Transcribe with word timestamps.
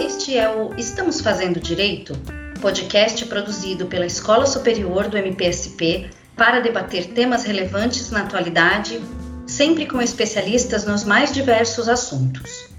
Este 0.00 0.38
é 0.38 0.48
o 0.48 0.74
Estamos 0.78 1.20
Fazendo 1.20 1.60
Direito, 1.60 2.14
podcast 2.60 3.26
produzido 3.26 3.86
pela 3.86 4.06
Escola 4.06 4.46
Superior 4.46 5.08
do 5.08 5.18
MPSP 5.18 6.08
para 6.34 6.60
debater 6.60 7.08
temas 7.08 7.44
relevantes 7.44 8.10
na 8.10 8.22
atualidade, 8.22 8.98
sempre 9.46 9.86
com 9.86 10.00
especialistas 10.00 10.86
nos 10.86 11.04
mais 11.04 11.32
diversos 11.32 11.86
assuntos. 11.86 12.70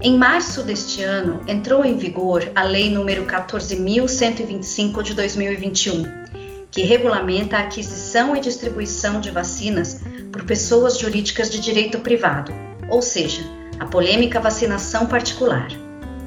Em 0.00 0.16
março 0.16 0.62
deste 0.62 1.02
ano, 1.02 1.40
entrou 1.48 1.84
em 1.84 1.96
vigor 1.96 2.50
a 2.54 2.62
Lei 2.62 2.88
nº 2.88 3.26
14.125 3.26 5.02
de 5.02 5.14
2021, 5.14 6.21
que 6.72 6.82
regulamenta 6.82 7.58
a 7.58 7.60
aquisição 7.60 8.34
e 8.34 8.40
distribuição 8.40 9.20
de 9.20 9.30
vacinas 9.30 10.00
por 10.32 10.42
pessoas 10.44 10.98
jurídicas 10.98 11.50
de 11.50 11.60
direito 11.60 12.00
privado, 12.00 12.52
ou 12.88 13.02
seja, 13.02 13.42
a 13.78 13.84
polêmica 13.84 14.40
vacinação 14.40 15.06
particular. 15.06 15.68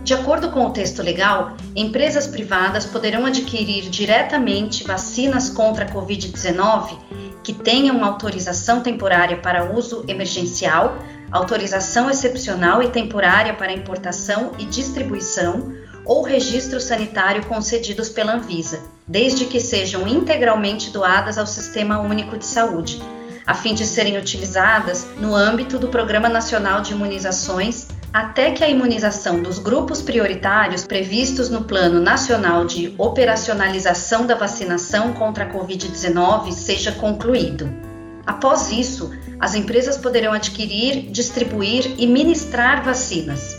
De 0.04 0.14
acordo 0.14 0.52
com 0.52 0.68
o 0.68 0.70
texto 0.70 1.02
legal, 1.02 1.58
empresas 1.76 2.28
privadas 2.28 2.86
poderão 2.86 3.26
adquirir 3.26 3.90
diretamente 3.90 4.84
vacinas 4.84 5.50
contra 5.50 5.86
a 5.86 5.92
Covid-19 5.92 7.00
que 7.44 7.54
tenham 7.54 8.04
autorização 8.06 8.82
temporária 8.82 9.38
para 9.38 9.72
uso 9.72 10.06
emergencial, 10.08 11.00
autorização 11.32 12.08
excepcional 12.08 12.84
e 12.84 12.90
temporária 12.90 13.54
para 13.56 13.74
importação 13.74 14.52
e 14.60 14.66
distribuição 14.66 15.74
ou 16.06 16.22
registro 16.22 16.80
sanitário 16.80 17.46
concedidos 17.46 18.10
pela 18.10 18.36
Anvisa, 18.36 18.84
desde 19.08 19.46
que 19.46 19.60
sejam 19.60 20.08
integralmente 20.08 20.90
doadas 20.92 21.38
ao 21.38 21.48
Sistema 21.48 22.00
Único 22.00 22.38
de 22.38 22.46
Saúde, 22.46 23.02
a 23.46 23.54
fim 23.54 23.74
de 23.74 23.86
serem 23.86 24.18
utilizadas 24.18 25.08
no 25.20 25.36
âmbito 25.36 25.78
do 25.78 25.88
Programa 25.88 26.30
Nacional 26.30 26.82
de 26.82 26.94
Imunizações 26.94 27.88
até 28.16 28.52
que 28.52 28.64
a 28.64 28.70
imunização 28.70 29.44
dos 29.44 29.60
grupos 29.60 30.02
prioritários 30.02 30.86
previstos 30.86 31.50
no 31.50 31.66
Plano 31.66 32.00
Nacional 32.00 32.66
de 32.66 32.96
Operacionalização 32.98 34.26
da 34.26 34.36
Vacinação 34.36 35.12
contra 35.12 35.44
a 35.44 35.50
Covid-19 35.52 36.54
seja 36.54 36.94
concluído. 36.94 37.70
Após 38.26 38.72
isso, 38.72 39.12
as 39.38 39.54
empresas 39.54 39.98
poderão 39.98 40.32
adquirir, 40.32 41.12
distribuir 41.12 41.94
e 41.98 42.08
ministrar 42.08 42.84
vacinas, 42.86 43.55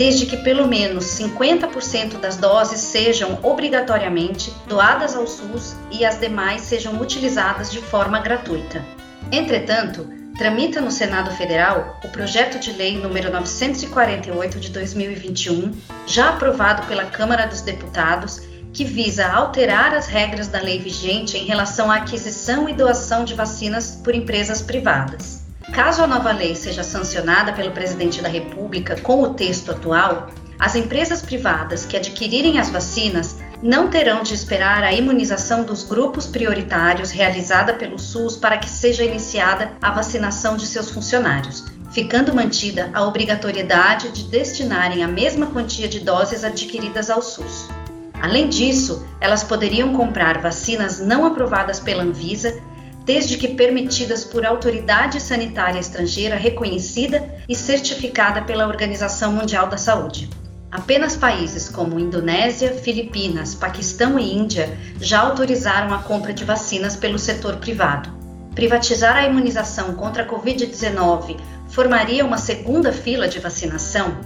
desde 0.00 0.24
que 0.24 0.38
pelo 0.38 0.66
menos 0.66 1.04
50% 1.18 2.18
das 2.20 2.38
doses 2.38 2.80
sejam 2.80 3.38
obrigatoriamente 3.42 4.50
doadas 4.66 5.14
ao 5.14 5.26
SUS 5.26 5.76
e 5.90 6.06
as 6.06 6.18
demais 6.18 6.62
sejam 6.62 6.98
utilizadas 6.98 7.70
de 7.70 7.82
forma 7.82 8.18
gratuita. 8.18 8.82
Entretanto, 9.30 10.08
tramita 10.38 10.80
no 10.80 10.90
Senado 10.90 11.30
Federal 11.32 12.00
o 12.02 12.08
projeto 12.08 12.58
de 12.58 12.72
lei 12.72 12.96
número 12.98 13.30
948 13.30 14.58
de 14.58 14.70
2021, 14.70 15.70
já 16.06 16.30
aprovado 16.30 16.86
pela 16.86 17.04
Câmara 17.04 17.46
dos 17.46 17.60
Deputados, 17.60 18.40
que 18.72 18.86
visa 18.86 19.26
alterar 19.26 19.92
as 19.92 20.06
regras 20.06 20.48
da 20.48 20.62
lei 20.62 20.78
vigente 20.78 21.36
em 21.36 21.44
relação 21.44 21.90
à 21.90 21.96
aquisição 21.96 22.66
e 22.70 22.72
doação 22.72 23.22
de 23.22 23.34
vacinas 23.34 24.00
por 24.02 24.14
empresas 24.14 24.62
privadas. 24.62 25.39
Caso 25.72 26.02
a 26.02 26.06
nova 26.06 26.32
lei 26.32 26.56
seja 26.56 26.82
sancionada 26.82 27.52
pelo 27.52 27.70
presidente 27.70 28.20
da 28.20 28.28
República 28.28 29.00
com 29.00 29.22
o 29.22 29.34
texto 29.34 29.70
atual, 29.70 30.28
as 30.58 30.74
empresas 30.74 31.22
privadas 31.22 31.86
que 31.86 31.96
adquirirem 31.96 32.58
as 32.58 32.68
vacinas 32.68 33.38
não 33.62 33.88
terão 33.88 34.22
de 34.22 34.34
esperar 34.34 34.82
a 34.82 34.92
imunização 34.92 35.64
dos 35.64 35.84
grupos 35.84 36.26
prioritários 36.26 37.10
realizada 37.10 37.74
pelo 37.74 37.98
SUS 37.98 38.36
para 38.36 38.58
que 38.58 38.68
seja 38.68 39.04
iniciada 39.04 39.72
a 39.80 39.90
vacinação 39.90 40.56
de 40.56 40.66
seus 40.66 40.90
funcionários, 40.90 41.64
ficando 41.92 42.34
mantida 42.34 42.90
a 42.92 43.04
obrigatoriedade 43.04 44.10
de 44.10 44.24
destinarem 44.24 45.04
a 45.04 45.08
mesma 45.08 45.46
quantia 45.46 45.88
de 45.88 46.00
doses 46.00 46.42
adquiridas 46.42 47.08
ao 47.10 47.22
SUS. 47.22 47.68
Além 48.20 48.48
disso, 48.48 49.06
elas 49.20 49.42
poderiam 49.42 49.94
comprar 49.94 50.42
vacinas 50.42 51.00
não 51.00 51.24
aprovadas 51.24 51.80
pela 51.80 52.02
Anvisa, 52.02 52.60
desde 53.12 53.36
que 53.36 53.48
permitidas 53.48 54.24
por 54.24 54.46
autoridade 54.46 55.20
sanitária 55.20 55.80
estrangeira 55.80 56.36
reconhecida 56.36 57.28
e 57.48 57.56
certificada 57.56 58.42
pela 58.42 58.68
Organização 58.68 59.32
Mundial 59.32 59.66
da 59.66 59.76
Saúde. 59.76 60.30
Apenas 60.70 61.16
países 61.16 61.68
como 61.68 61.98
Indonésia, 61.98 62.72
Filipinas, 62.72 63.52
Paquistão 63.52 64.16
e 64.16 64.32
Índia 64.32 64.78
já 65.00 65.18
autorizaram 65.22 65.92
a 65.92 65.98
compra 65.98 66.32
de 66.32 66.44
vacinas 66.44 66.94
pelo 66.94 67.18
setor 67.18 67.56
privado. 67.56 68.16
Privatizar 68.54 69.16
a 69.16 69.26
imunização 69.26 69.94
contra 69.94 70.22
a 70.22 70.28
Covid-19 70.28 71.36
formaria 71.68 72.24
uma 72.24 72.38
segunda 72.38 72.92
fila 72.92 73.26
de 73.26 73.40
vacinação? 73.40 74.20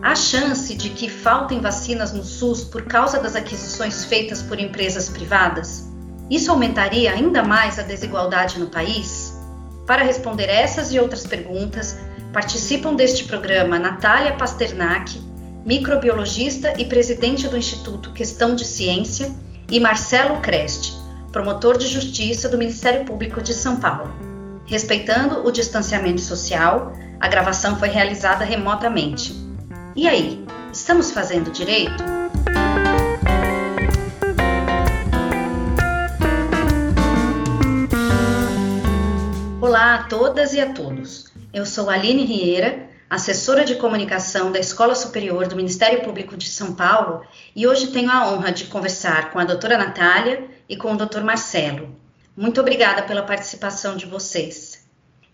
Há 0.00 0.14
chance 0.14 0.72
de 0.76 0.90
que 0.90 1.10
faltem 1.10 1.60
vacinas 1.60 2.12
no 2.12 2.22
SUS 2.22 2.62
por 2.62 2.82
causa 2.82 3.18
das 3.18 3.34
aquisições 3.34 4.04
feitas 4.04 4.40
por 4.40 4.60
empresas 4.60 5.08
privadas? 5.08 5.89
Isso 6.30 6.50
aumentaria 6.50 7.12
ainda 7.12 7.42
mais 7.42 7.78
a 7.78 7.82
desigualdade 7.82 8.60
no 8.60 8.68
país? 8.68 9.36
Para 9.84 10.04
responder 10.04 10.48
essas 10.48 10.92
e 10.92 11.00
outras 11.00 11.26
perguntas, 11.26 11.98
participam 12.32 12.94
deste 12.94 13.24
programa 13.24 13.78
Natália 13.78 14.34
Pasternak, 14.34 15.20
microbiologista 15.66 16.72
e 16.78 16.84
presidente 16.84 17.48
do 17.48 17.56
Instituto 17.56 18.12
Questão 18.12 18.54
de 18.54 18.64
Ciência, 18.64 19.34
e 19.70 19.78
Marcelo 19.78 20.40
Creste, 20.40 20.96
promotor 21.30 21.78
de 21.78 21.86
justiça 21.86 22.48
do 22.48 22.58
Ministério 22.58 23.04
Público 23.04 23.40
de 23.40 23.54
São 23.54 23.76
Paulo. 23.76 24.12
Respeitando 24.66 25.46
o 25.46 25.50
distanciamento 25.50 26.20
social, 26.20 26.92
a 27.20 27.28
gravação 27.28 27.76
foi 27.76 27.88
realizada 27.88 28.44
remotamente. 28.44 29.32
E 29.94 30.08
aí, 30.08 30.44
estamos 30.72 31.10
fazendo 31.10 31.50
direito? 31.50 32.19
Olá 39.90 39.98
a 39.98 40.04
todas 40.04 40.54
e 40.54 40.60
a 40.60 40.72
todos. 40.72 41.32
Eu 41.52 41.66
sou 41.66 41.90
Aline 41.90 42.24
Rieira 42.24 42.88
assessora 43.10 43.64
de 43.64 43.74
comunicação 43.74 44.52
da 44.52 44.60
Escola 44.60 44.94
Superior 44.94 45.48
do 45.48 45.56
Ministério 45.56 46.04
Público 46.04 46.36
de 46.36 46.48
São 46.48 46.76
Paulo, 46.76 47.26
e 47.56 47.66
hoje 47.66 47.88
tenho 47.88 48.08
a 48.08 48.30
honra 48.30 48.52
de 48.52 48.66
conversar 48.66 49.32
com 49.32 49.40
a 49.40 49.44
doutora 49.44 49.76
Natália 49.76 50.44
e 50.68 50.76
com 50.76 50.92
o 50.92 50.96
doutor 50.96 51.24
Marcelo. 51.24 51.92
Muito 52.36 52.60
obrigada 52.60 53.02
pela 53.02 53.24
participação 53.24 53.96
de 53.96 54.06
vocês. 54.06 54.88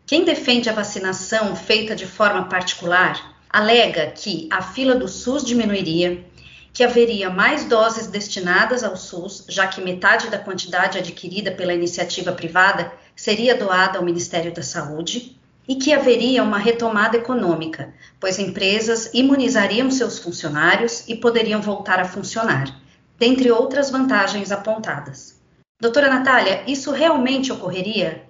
Quem 0.06 0.24
defende 0.24 0.70
a 0.70 0.72
vacinação 0.72 1.54
feita 1.54 1.94
de 1.94 2.06
forma 2.06 2.48
particular 2.48 3.36
alega 3.50 4.06
que 4.12 4.48
a 4.50 4.62
fila 4.62 4.94
do 4.94 5.06
SUS 5.06 5.44
diminuiria, 5.44 6.24
que 6.72 6.82
haveria 6.82 7.28
mais 7.28 7.64
doses 7.64 8.06
destinadas 8.06 8.82
ao 8.82 8.96
SUS, 8.96 9.44
já 9.50 9.66
que 9.66 9.82
metade 9.82 10.30
da 10.30 10.38
quantidade 10.38 10.96
adquirida 10.96 11.50
pela 11.50 11.74
iniciativa 11.74 12.32
privada 12.32 12.90
seria 13.16 13.56
doada 13.56 13.98
ao 13.98 14.04
Ministério 14.04 14.52
da 14.52 14.62
Saúde 14.62 15.36
e 15.66 15.74
que 15.74 15.92
haveria 15.92 16.42
uma 16.42 16.58
retomada 16.58 17.16
econômica, 17.16 17.92
pois 18.20 18.38
empresas 18.38 19.10
imunizariam 19.12 19.90
seus 19.90 20.18
funcionários 20.18 21.08
e 21.08 21.16
poderiam 21.16 21.60
voltar 21.60 21.98
a 21.98 22.04
funcionar, 22.04 22.80
dentre 23.18 23.50
outras 23.50 23.90
vantagens 23.90 24.52
apontadas. 24.52 25.40
Doutora 25.80 26.08
Natália, 26.08 26.62
isso 26.66 26.92
realmente 26.92 27.52
ocorreria? 27.52 28.22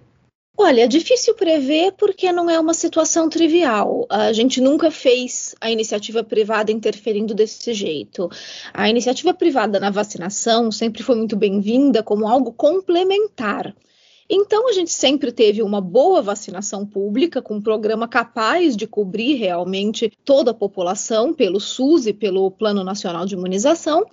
Olha, 0.58 0.84
é 0.84 0.86
difícil 0.86 1.34
prever 1.34 1.92
porque 1.92 2.32
não 2.32 2.48
é 2.48 2.58
uma 2.58 2.72
situação 2.72 3.28
trivial. 3.28 4.06
A 4.08 4.32
gente 4.32 4.58
nunca 4.58 4.90
fez 4.90 5.54
a 5.60 5.70
iniciativa 5.70 6.24
privada 6.24 6.72
interferindo 6.72 7.34
desse 7.34 7.74
jeito. 7.74 8.30
A 8.72 8.88
iniciativa 8.88 9.34
privada 9.34 9.78
na 9.78 9.90
vacinação 9.90 10.72
sempre 10.72 11.02
foi 11.02 11.14
muito 11.14 11.36
bem-vinda 11.36 12.02
como 12.02 12.26
algo 12.26 12.54
complementar. 12.54 13.76
Então, 14.28 14.68
a 14.68 14.72
gente 14.72 14.90
sempre 14.90 15.30
teve 15.30 15.62
uma 15.62 15.80
boa 15.80 16.20
vacinação 16.20 16.84
pública, 16.84 17.40
com 17.40 17.56
um 17.56 17.62
programa 17.62 18.08
capaz 18.08 18.76
de 18.76 18.86
cobrir 18.86 19.34
realmente 19.34 20.12
toda 20.24 20.50
a 20.50 20.54
população 20.54 21.32
pelo 21.32 21.60
SUS 21.60 22.06
e 22.06 22.12
pelo 22.12 22.50
Plano 22.50 22.82
Nacional 22.82 23.24
de 23.24 23.34
Imunização. 23.34 24.04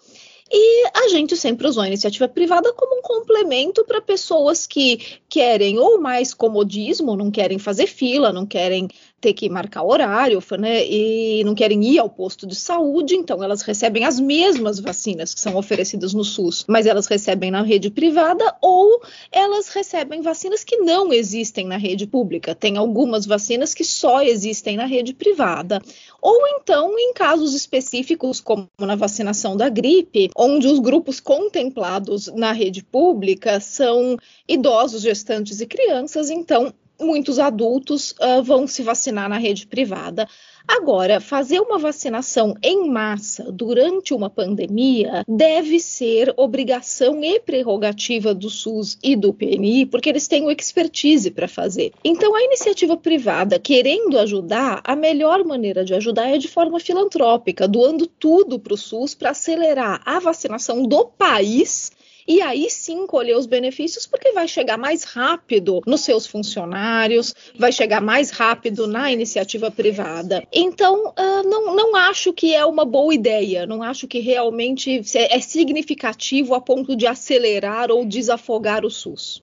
E 0.51 0.87
a 0.93 1.07
gente 1.09 1.35
sempre 1.35 1.67
usou 1.67 1.83
a 1.83 1.87
iniciativa 1.87 2.27
privada 2.27 2.71
como 2.73 2.99
um 2.99 3.01
complemento 3.01 3.83
para 3.85 4.01
pessoas 4.01 4.67
que 4.67 4.99
querem 5.27 5.79
ou 5.79 5.99
mais 5.99 6.33
comodismo, 6.33 7.15
não 7.15 7.31
querem 7.31 7.57
fazer 7.57 7.87
fila, 7.87 8.31
não 8.31 8.45
querem 8.45 8.87
ter 9.23 9.33
que 9.33 9.49
marcar 9.49 9.83
horário, 9.85 10.43
né, 10.59 10.85
e 10.85 11.45
não 11.45 11.55
querem 11.55 11.81
ir 11.85 11.97
ao 11.97 12.09
posto 12.09 12.45
de 12.45 12.55
saúde, 12.55 13.15
então 13.15 13.41
elas 13.41 13.61
recebem 13.61 14.03
as 14.03 14.19
mesmas 14.19 14.81
vacinas 14.81 15.33
que 15.33 15.39
são 15.39 15.55
oferecidas 15.55 16.13
no 16.13 16.25
SUS, 16.25 16.65
mas 16.67 16.85
elas 16.85 17.07
recebem 17.07 17.49
na 17.49 17.61
rede 17.61 17.89
privada 17.89 18.53
ou 18.61 19.01
elas 19.31 19.69
recebem 19.69 20.21
vacinas 20.21 20.65
que 20.65 20.75
não 20.77 21.13
existem 21.13 21.65
na 21.65 21.77
rede 21.77 22.05
pública. 22.05 22.53
Tem 22.53 22.75
algumas 22.75 23.25
vacinas 23.25 23.73
que 23.73 23.85
só 23.85 24.21
existem 24.21 24.75
na 24.75 24.85
rede 24.85 25.13
privada. 25.13 25.81
Ou 26.21 26.45
então 26.47 26.93
em 26.99 27.13
casos 27.13 27.53
específicos, 27.53 28.41
como 28.41 28.67
na 28.77 28.95
vacinação 28.95 29.55
da 29.55 29.69
gripe, 29.69 30.29
onde 30.35 30.67
os 30.67 30.79
grupos 30.79 31.19
contemplados 31.19 32.27
na 32.27 32.51
rede 32.51 32.83
pública 32.83 33.59
são 33.59 34.17
idosos 34.47 35.01
gestantes 35.01 35.61
e 35.61 35.65
crianças, 35.65 36.29
então 36.29 36.73
muitos 36.99 37.39
adultos 37.39 38.11
uh, 38.13 38.41
vão 38.43 38.67
se 38.67 38.81
vacinar 38.81 39.29
na 39.29 39.37
rede 39.37 39.67
privada. 39.67 40.27
Agora, 40.67 41.19
fazer 41.19 41.59
uma 41.59 41.77
vacinação 41.77 42.55
em 42.63 42.89
massa 42.89 43.51
durante 43.51 44.13
uma 44.13 44.29
pandemia 44.29 45.23
deve 45.27 45.79
ser 45.79 46.33
obrigação 46.37 47.23
e 47.23 47.39
prerrogativa 47.39 48.33
do 48.33 48.49
SUS 48.49 48.97
e 49.03 49.15
do 49.15 49.33
PNI, 49.33 49.85
porque 49.85 50.09
eles 50.09 50.27
têm 50.27 50.43
o 50.43 50.51
expertise 50.51 51.31
para 51.31 51.47
fazer. 51.47 51.91
Então, 52.03 52.35
a 52.35 52.43
iniciativa 52.43 52.95
privada, 52.95 53.59
querendo 53.59 54.17
ajudar, 54.19 54.81
a 54.83 54.95
melhor 54.95 55.43
maneira 55.43 55.83
de 55.83 55.93
ajudar 55.93 56.29
é 56.29 56.37
de 56.37 56.47
forma 56.47 56.79
filantrópica, 56.79 57.67
doando 57.67 58.07
tudo 58.07 58.57
para 58.57 58.73
o 58.73 58.77
SUS 58.77 59.13
para 59.13 59.31
acelerar 59.31 60.01
a 60.05 60.19
vacinação 60.19 60.83
do 60.83 61.05
país 61.05 61.91
e 62.27 62.41
aí 62.41 62.69
sim 62.69 63.05
colher 63.05 63.37
os 63.37 63.45
benefícios, 63.45 64.05
porque 64.05 64.31
vai 64.31 64.47
chegar 64.47 64.77
mais 64.77 65.03
rápido 65.03 65.81
nos 65.85 66.01
seus 66.01 66.25
funcionários, 66.25 67.33
vai 67.57 67.71
chegar 67.71 68.01
mais 68.01 68.31
rápido 68.31 68.87
na 68.87 69.11
iniciativa 69.11 69.69
privada. 69.69 70.43
Então, 70.51 71.09
uh, 71.09 71.49
não, 71.49 71.75
não 71.75 71.95
acho 71.95 72.33
que 72.33 72.53
é 72.53 72.65
uma 72.65 72.85
boa 72.85 73.13
ideia, 73.13 73.65
não 73.65 73.83
acho 73.83 74.07
que 74.07 74.19
realmente 74.19 75.01
é 75.15 75.39
significativo 75.39 76.53
a 76.53 76.61
ponto 76.61 76.95
de 76.95 77.07
acelerar 77.07 77.91
ou 77.91 78.05
desafogar 78.05 78.85
o 78.85 78.89
SUS. 78.89 79.41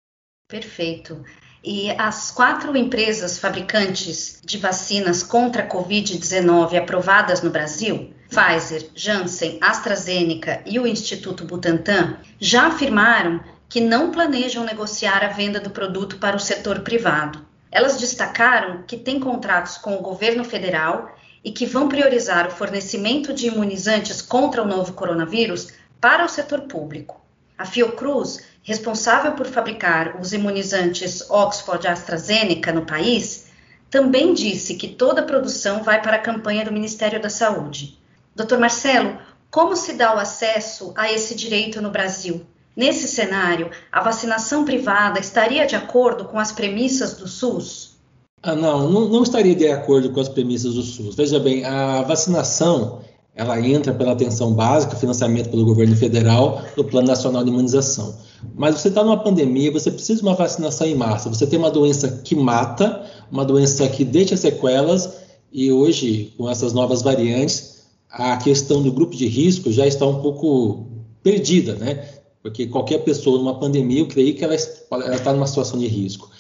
Perfeito. 0.49 1.23
E 1.62 1.91
as 1.91 2.31
quatro 2.31 2.75
empresas 2.77 3.38
fabricantes 3.38 4.41
de 4.43 4.56
vacinas 4.56 5.23
contra 5.23 5.62
a 5.62 5.69
Covid-19 5.69 6.79
aprovadas 6.79 7.43
no 7.43 7.50
Brasil, 7.50 8.15
Pfizer, 8.31 8.88
Janssen, 8.94 9.59
AstraZeneca 9.61 10.62
e 10.65 10.79
o 10.79 10.87
Instituto 10.87 11.44
Butantan, 11.44 12.17
já 12.38 12.69
afirmaram 12.69 13.41
que 13.69 13.81
não 13.81 14.11
planejam 14.11 14.65
negociar 14.65 15.23
a 15.23 15.29
venda 15.29 15.61
do 15.61 15.71
produto 15.71 16.17
para 16.17 16.37
o 16.37 16.41
setor 16.41 16.81
privado. 16.81 17.44
Elas 17.71 17.99
destacaram 17.99 18.82
que 18.87 18.97
têm 18.97 19.21
contratos 19.21 19.77
com 19.77 19.97
o 19.97 20.03
governo 20.03 20.44
federal 20.44 21.15
e 21.44 21.50
que 21.50 21.67
vão 21.67 21.88
priorizar 21.88 22.47
o 22.47 22.50
fornecimento 22.50 23.35
de 23.35 23.49
imunizantes 23.49 24.23
contra 24.23 24.62
o 24.62 24.67
novo 24.67 24.93
coronavírus 24.93 25.69
para 26.00 26.25
o 26.25 26.29
setor 26.29 26.62
público. 26.62 27.21
A 27.59 27.67
Fiocruz 27.67 28.38
responsável 28.62 29.32
por 29.32 29.47
fabricar 29.47 30.21
os 30.21 30.32
imunizantes 30.32 31.29
Oxford 31.31 31.87
AstraZeneca 31.87 32.73
no 32.73 32.85
país, 32.85 33.49
também 33.91 34.35
disse 34.35 34.75
que 34.75 34.88
toda 34.88 35.23
a 35.23 35.25
produção 35.25 35.82
vai 35.82 36.00
para 36.00 36.17
a 36.17 36.21
campanha 36.21 36.65
do 36.65 36.73
Ministério 36.73 37.21
da 37.21 37.31
Saúde. 37.31 37.99
Dr. 38.45 38.59
Marcelo, 38.59 39.19
como 39.51 39.77
se 39.77 39.95
dá 39.95 40.15
o 40.15 40.19
acesso 40.19 40.93
a 40.97 41.13
esse 41.13 41.35
direito 41.35 41.81
no 41.83 41.91
Brasil? 41.91 42.43
Nesse 42.77 43.09
cenário, 43.09 43.71
a 43.91 44.01
vacinação 44.01 44.65
privada 44.65 45.19
estaria 45.19 45.67
de 45.67 45.75
acordo 45.75 46.25
com 46.25 46.39
as 46.39 46.53
premissas 46.53 47.15
do 47.15 47.27
SUS? 47.27 47.97
Ah, 48.43 48.55
não, 48.55 48.89
não, 48.89 49.09
não 49.09 49.23
estaria 49.23 49.55
de 49.55 49.69
acordo 49.69 50.11
com 50.11 50.21
as 50.21 50.29
premissas 50.29 50.75
do 50.75 50.83
SUS. 50.83 51.15
Veja 51.15 51.39
bem, 51.39 51.65
a 51.65 52.03
vacinação 52.03 53.01
ela 53.35 53.61
entra 53.61 53.93
pela 53.93 54.13
atenção 54.13 54.53
básica, 54.53 54.97
financiamento 54.97 55.51
pelo 55.51 55.65
governo 55.65 55.97
federal, 55.97 56.63
do 56.77 56.85
Plano 56.85 57.09
Nacional 57.09 57.43
de 57.43 57.51
Imunização. 57.51 58.15
Mas 58.55 58.77
você 58.77 58.89
está 58.89 59.05
numa 59.05 59.23
pandemia, 59.23 59.71
você 59.71 59.91
precisa 59.91 60.21
de 60.21 60.27
uma 60.27 60.35
vacinação 60.35 60.87
em 60.87 60.95
massa. 60.95 61.29
Você 61.29 61.47
tem 61.47 61.59
uma 61.59 61.71
doença 61.71 62.21
que 62.25 62.35
mata, 62.35 63.05
uma 63.31 63.45
doença 63.45 63.89
que 63.89 64.05
deixa 64.05 64.37
sequelas, 64.37 65.21
e 65.53 65.73
hoje, 65.73 66.35
com 66.37 66.49
essas 66.49 66.73
novas 66.73 67.03
variantes, 67.03 67.80
a 68.11 68.37
questão 68.37 68.83
do 68.83 68.93
grupo 68.93 69.15
de 69.15 69.27
risco 69.27 69.71
já 69.71 69.87
está 69.87 70.07
um 70.07 70.21
pouco 70.21 70.87
perdida, 71.23 71.75
né? 71.75 72.09
Porque 72.43 72.67
qualquer 72.67 72.99
pessoa 72.99 73.39
numa 73.39 73.59
pandemia, 73.59 74.01
eu 74.01 74.09
creio 74.09 74.35
que 74.35 74.43
ela, 74.43 74.55
está 74.55 75.33
numa 75.33 75.47
situação 75.47 75.79
de 75.79 75.87
risco. 75.87 76.31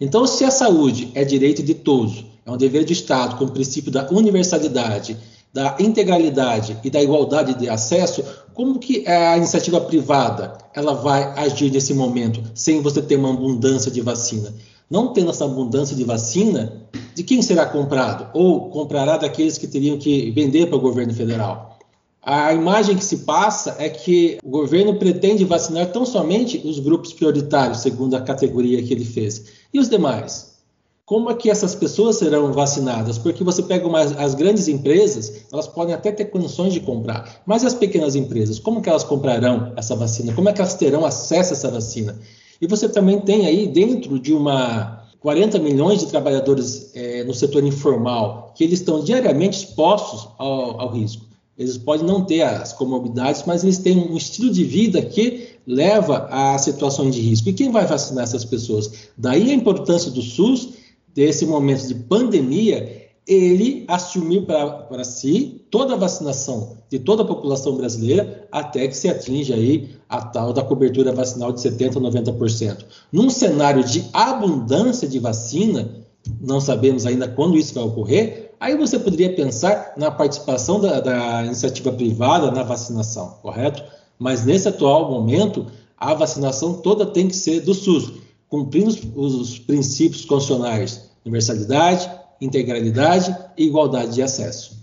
Então, 0.00 0.26
se 0.26 0.44
a 0.44 0.50
saúde 0.50 1.10
é 1.14 1.24
direito 1.24 1.62
de 1.62 1.74
todos, 1.74 2.24
é 2.44 2.50
um 2.50 2.56
dever 2.56 2.84
de 2.84 2.92
Estado, 2.92 3.36
com 3.36 3.44
o 3.44 3.50
princípio 3.50 3.90
da 3.90 4.08
universalidade, 4.10 5.16
da 5.54 5.76
integralidade 5.80 6.76
e 6.84 6.90
da 6.90 7.02
igualdade 7.02 7.54
de 7.54 7.68
acesso, 7.68 8.22
como 8.52 8.78
que 8.78 9.06
a 9.08 9.38
iniciativa 9.38 9.80
privada 9.80 10.58
ela 10.74 10.92
vai 10.92 11.22
agir 11.38 11.70
nesse 11.70 11.94
momento 11.94 12.42
sem 12.54 12.82
você 12.82 13.00
ter 13.00 13.16
uma 13.16 13.30
abundância 13.30 13.90
de 13.90 14.02
vacina? 14.02 14.52
Não 14.88 15.12
tendo 15.12 15.30
essa 15.30 15.44
abundância 15.44 15.96
de 15.96 16.04
vacina, 16.04 16.88
de 17.14 17.22
quem 17.22 17.42
será 17.42 17.66
comprado? 17.66 18.30
Ou 18.32 18.70
comprará 18.70 19.16
daqueles 19.16 19.58
que 19.58 19.66
teriam 19.66 19.98
que 19.98 20.30
vender 20.30 20.66
para 20.66 20.76
o 20.76 20.80
governo 20.80 21.12
federal? 21.12 21.76
A 22.22 22.52
imagem 22.52 22.96
que 22.96 23.04
se 23.04 23.18
passa 23.18 23.76
é 23.78 23.88
que 23.88 24.38
o 24.44 24.50
governo 24.50 24.98
pretende 24.98 25.44
vacinar 25.44 25.92
tão 25.92 26.04
somente 26.04 26.60
os 26.64 26.80
grupos 26.80 27.12
prioritários, 27.12 27.78
segundo 27.78 28.14
a 28.16 28.20
categoria 28.20 28.82
que 28.82 28.92
ele 28.92 29.04
fez. 29.04 29.44
E 29.72 29.78
os 29.78 29.88
demais? 29.88 30.56
Como 31.04 31.30
é 31.30 31.34
que 31.34 31.48
essas 31.48 31.72
pessoas 31.72 32.16
serão 32.16 32.52
vacinadas? 32.52 33.16
Porque 33.16 33.44
você 33.44 33.62
pega 33.62 33.86
uma, 33.86 34.00
as 34.00 34.34
grandes 34.34 34.66
empresas, 34.66 35.32
elas 35.52 35.68
podem 35.68 35.94
até 35.94 36.10
ter 36.10 36.24
condições 36.24 36.72
de 36.72 36.80
comprar, 36.80 37.42
mas 37.46 37.64
as 37.64 37.74
pequenas 37.74 38.16
empresas, 38.16 38.58
como 38.58 38.82
que 38.82 38.88
elas 38.88 39.04
comprarão 39.04 39.72
essa 39.76 39.94
vacina? 39.94 40.32
Como 40.32 40.48
é 40.48 40.52
que 40.52 40.60
elas 40.60 40.74
terão 40.74 41.04
acesso 41.04 41.52
a 41.52 41.56
essa 41.56 41.70
vacina? 41.70 42.18
E 42.60 42.66
você 42.66 42.88
também 42.88 43.20
tem 43.20 43.46
aí 43.46 43.66
dentro 43.66 44.18
de 44.18 44.32
uma 44.32 45.04
40 45.20 45.58
milhões 45.58 46.00
de 46.00 46.06
trabalhadores 46.06 46.90
é, 46.94 47.24
no 47.24 47.34
setor 47.34 47.64
informal 47.64 48.52
que 48.54 48.64
eles 48.64 48.80
estão 48.80 49.02
diariamente 49.02 49.58
expostos 49.58 50.28
ao, 50.38 50.80
ao 50.80 50.92
risco. 50.92 51.24
Eles 51.58 51.78
podem 51.78 52.06
não 52.06 52.24
ter 52.24 52.42
as 52.42 52.72
comorbidades, 52.72 53.44
mas 53.46 53.64
eles 53.64 53.78
têm 53.78 53.96
um 53.96 54.16
estilo 54.16 54.50
de 54.50 54.62
vida 54.62 55.00
que 55.00 55.48
leva 55.66 56.28
a 56.30 56.58
situações 56.58 57.14
de 57.14 57.20
risco. 57.20 57.48
E 57.48 57.54
quem 57.54 57.72
vai 57.72 57.86
vacinar 57.86 58.24
essas 58.24 58.44
pessoas? 58.44 59.08
Daí 59.16 59.50
a 59.50 59.54
importância 59.54 60.10
do 60.10 60.20
SUS 60.20 60.74
desse 61.14 61.46
momento 61.46 61.88
de 61.88 61.94
pandemia, 61.94 63.05
ele 63.26 63.84
assumir 63.88 64.46
para 64.46 65.02
si 65.02 65.66
toda 65.70 65.94
a 65.94 65.96
vacinação 65.96 66.76
de 66.88 66.98
toda 67.00 67.22
a 67.22 67.26
população 67.26 67.76
brasileira 67.76 68.46
até 68.52 68.86
que 68.86 68.96
se 68.96 69.08
atinja 69.08 69.54
aí 69.54 69.96
a 70.08 70.22
tal 70.22 70.52
da 70.52 70.62
cobertura 70.62 71.12
vacinal 71.12 71.52
de 71.52 71.60
70% 71.60 71.96
a 71.96 72.00
90%. 72.00 72.84
Num 73.12 73.28
cenário 73.28 73.82
de 73.82 74.04
abundância 74.12 75.08
de 75.08 75.18
vacina, 75.18 76.06
não 76.40 76.60
sabemos 76.60 77.04
ainda 77.04 77.26
quando 77.26 77.58
isso 77.58 77.74
vai 77.74 77.82
ocorrer, 77.82 78.52
aí 78.60 78.76
você 78.76 78.98
poderia 78.98 79.34
pensar 79.34 79.94
na 79.96 80.10
participação 80.10 80.78
da, 80.80 81.00
da 81.00 81.44
iniciativa 81.44 81.92
privada 81.92 82.52
na 82.52 82.62
vacinação, 82.62 83.38
correto? 83.42 83.82
Mas 84.18 84.44
nesse 84.44 84.68
atual 84.68 85.10
momento, 85.10 85.66
a 85.98 86.14
vacinação 86.14 86.74
toda 86.74 87.04
tem 87.04 87.26
que 87.26 87.36
ser 87.36 87.60
do 87.60 87.74
SUS, 87.74 88.12
cumprindo 88.48 88.88
os, 88.88 89.00
os 89.16 89.58
princípios 89.58 90.24
constitucionais 90.24 91.06
universalidade, 91.26 92.08
integralidade 92.40 93.36
e 93.56 93.66
igualdade 93.66 94.14
de 94.14 94.22
acesso. 94.22 94.76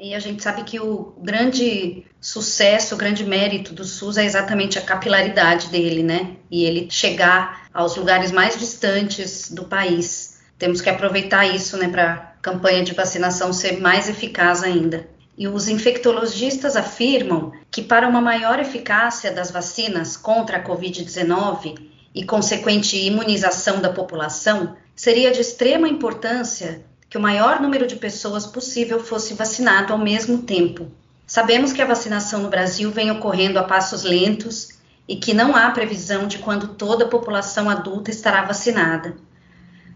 E 0.00 0.14
a 0.14 0.20
gente 0.20 0.42
sabe 0.42 0.62
que 0.62 0.78
o 0.78 1.14
grande 1.20 2.04
sucesso, 2.20 2.94
o 2.94 2.98
grande 2.98 3.24
mérito 3.24 3.74
do 3.74 3.84
SUS 3.84 4.16
é 4.16 4.24
exatamente 4.24 4.78
a 4.78 4.82
capilaridade 4.82 5.68
dele, 5.68 6.04
né? 6.04 6.36
E 6.48 6.64
ele 6.64 6.88
chegar 6.88 7.68
aos 7.74 7.96
lugares 7.96 8.30
mais 8.30 8.56
distantes 8.56 9.50
do 9.50 9.64
país. 9.64 10.38
Temos 10.56 10.80
que 10.80 10.88
aproveitar 10.88 11.46
isso, 11.46 11.76
né, 11.76 11.88
para 11.88 12.12
a 12.12 12.16
campanha 12.40 12.84
de 12.84 12.94
vacinação 12.94 13.52
ser 13.52 13.80
mais 13.80 14.08
eficaz 14.08 14.62
ainda. 14.62 15.08
E 15.36 15.46
os 15.46 15.68
infectologistas 15.68 16.76
afirmam 16.76 17.52
que 17.70 17.82
para 17.82 18.08
uma 18.08 18.20
maior 18.20 18.58
eficácia 18.58 19.32
das 19.32 19.50
vacinas 19.50 20.16
contra 20.16 20.58
a 20.58 20.64
Covid-19 20.64 21.78
e 22.14 22.24
consequente 22.24 22.96
imunização 22.96 23.80
da 23.80 23.92
população, 23.92 24.76
seria 24.96 25.30
de 25.30 25.40
extrema 25.40 25.88
importância 25.88 26.84
que 27.08 27.16
o 27.16 27.20
maior 27.20 27.60
número 27.60 27.86
de 27.86 27.96
pessoas 27.96 28.46
possível 28.46 29.02
fosse 29.02 29.34
vacinado 29.34 29.92
ao 29.92 29.98
mesmo 29.98 30.42
tempo. 30.42 30.90
Sabemos 31.26 31.72
que 31.72 31.80
a 31.80 31.86
vacinação 31.86 32.42
no 32.42 32.50
Brasil 32.50 32.90
vem 32.90 33.10
ocorrendo 33.10 33.58
a 33.58 33.62
passos 33.62 34.02
lentos 34.02 34.78
e 35.06 35.16
que 35.16 35.32
não 35.32 35.56
há 35.56 35.70
previsão 35.70 36.26
de 36.26 36.38
quando 36.38 36.68
toda 36.68 37.04
a 37.04 37.08
população 37.08 37.70
adulta 37.70 38.10
estará 38.10 38.42
vacinada. 38.42 39.16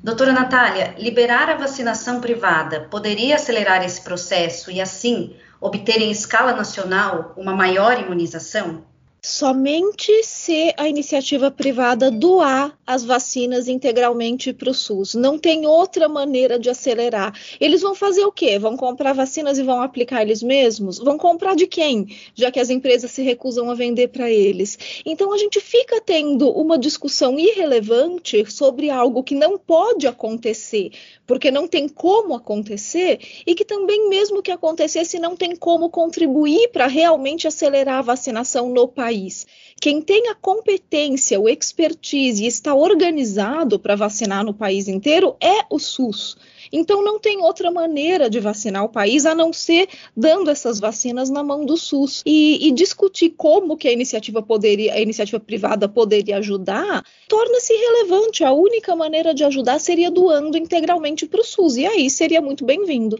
Doutora 0.02 0.32
Natália, 0.32 0.94
liberar 0.98 1.48
a 1.48 1.56
vacinação 1.56 2.20
privada 2.20 2.88
poderia 2.90 3.36
acelerar 3.36 3.84
esse 3.84 4.02
processo 4.02 4.70
e, 4.70 4.80
assim, 4.80 5.36
obter 5.60 5.98
em 5.98 6.10
escala 6.10 6.52
nacional 6.52 7.32
uma 7.36 7.54
maior 7.54 8.00
imunização? 8.00 8.84
Somente 9.24 10.24
se 10.24 10.74
a 10.76 10.88
iniciativa 10.88 11.48
privada 11.48 12.10
doar 12.10 12.76
as 12.84 13.04
vacinas 13.04 13.68
integralmente 13.68 14.52
para 14.52 14.68
o 14.68 14.74
SUS. 14.74 15.14
Não 15.14 15.38
tem 15.38 15.64
outra 15.64 16.08
maneira 16.08 16.58
de 16.58 16.68
acelerar. 16.68 17.32
Eles 17.60 17.82
vão 17.82 17.94
fazer 17.94 18.24
o 18.24 18.32
quê? 18.32 18.58
Vão 18.58 18.76
comprar 18.76 19.12
vacinas 19.12 19.58
e 19.58 19.62
vão 19.62 19.80
aplicar 19.80 20.22
eles 20.22 20.42
mesmos? 20.42 20.98
Vão 20.98 21.16
comprar 21.16 21.54
de 21.54 21.68
quem? 21.68 22.08
Já 22.34 22.50
que 22.50 22.58
as 22.58 22.68
empresas 22.68 23.12
se 23.12 23.22
recusam 23.22 23.70
a 23.70 23.74
vender 23.74 24.08
para 24.08 24.28
eles. 24.28 24.76
Então 25.06 25.32
a 25.32 25.38
gente 25.38 25.60
fica 25.60 26.00
tendo 26.00 26.50
uma 26.50 26.76
discussão 26.76 27.38
irrelevante 27.38 28.44
sobre 28.50 28.90
algo 28.90 29.22
que 29.22 29.36
não 29.36 29.56
pode 29.56 30.08
acontecer, 30.08 30.90
porque 31.28 31.48
não 31.48 31.68
tem 31.68 31.88
como 31.88 32.34
acontecer, 32.34 33.20
e 33.46 33.54
que 33.54 33.64
também, 33.64 34.08
mesmo 34.08 34.42
que 34.42 34.50
acontecesse, 34.50 35.20
não 35.20 35.36
tem 35.36 35.54
como 35.54 35.88
contribuir 35.88 36.68
para 36.72 36.88
realmente 36.88 37.46
acelerar 37.46 37.98
a 37.98 38.02
vacinação 38.02 38.68
no 38.68 38.88
país 38.88 39.11
país. 39.12 39.46
Quem 39.78 40.00
tem 40.00 40.28
a 40.28 40.34
competência, 40.34 41.38
o 41.38 41.48
expertise 41.48 42.44
e 42.44 42.46
está 42.46 42.74
organizado 42.74 43.78
para 43.78 43.94
vacinar 43.94 44.44
no 44.44 44.54
país 44.54 44.88
inteiro 44.88 45.36
é 45.40 45.66
o 45.68 45.78
SUS. 45.78 46.36
Então 46.72 47.04
não 47.04 47.18
tem 47.18 47.42
outra 47.42 47.70
maneira 47.70 48.30
de 48.30 48.40
vacinar 48.40 48.84
o 48.84 48.88
país 48.88 49.26
a 49.26 49.34
não 49.34 49.52
ser 49.52 49.88
dando 50.16 50.50
essas 50.50 50.80
vacinas 50.80 51.28
na 51.28 51.42
mão 51.42 51.66
do 51.66 51.76
SUS. 51.76 52.22
E, 52.24 52.68
e 52.68 52.70
discutir 52.72 53.30
como 53.36 53.76
que 53.76 53.88
a 53.88 53.92
iniciativa 53.92 54.40
poderia, 54.40 54.94
a 54.94 55.00
iniciativa 55.00 55.38
privada 55.38 55.86
poderia 55.88 56.38
ajudar, 56.38 57.04
torna-se 57.28 57.74
relevante. 57.74 58.44
A 58.44 58.52
única 58.52 58.96
maneira 58.96 59.34
de 59.34 59.44
ajudar 59.44 59.78
seria 59.78 60.10
doando 60.10 60.56
integralmente 60.56 61.26
para 61.26 61.40
o 61.40 61.44
SUS. 61.44 61.76
E 61.76 61.86
aí 61.86 62.08
seria 62.08 62.40
muito 62.40 62.64
bem-vindo. 62.64 63.18